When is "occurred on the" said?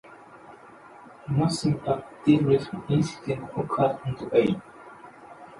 3.55-4.25